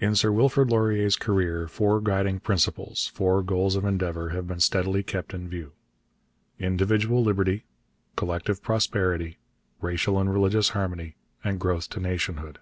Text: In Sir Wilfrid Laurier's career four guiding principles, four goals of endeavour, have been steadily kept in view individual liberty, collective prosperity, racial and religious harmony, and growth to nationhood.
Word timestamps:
In 0.00 0.16
Sir 0.16 0.32
Wilfrid 0.32 0.72
Laurier's 0.72 1.14
career 1.14 1.68
four 1.68 2.00
guiding 2.00 2.40
principles, 2.40 3.06
four 3.14 3.44
goals 3.44 3.76
of 3.76 3.84
endeavour, 3.84 4.30
have 4.30 4.48
been 4.48 4.58
steadily 4.58 5.04
kept 5.04 5.32
in 5.32 5.48
view 5.48 5.70
individual 6.58 7.22
liberty, 7.22 7.62
collective 8.16 8.60
prosperity, 8.60 9.38
racial 9.80 10.18
and 10.18 10.32
religious 10.32 10.70
harmony, 10.70 11.14
and 11.44 11.60
growth 11.60 11.88
to 11.90 12.00
nationhood. 12.00 12.58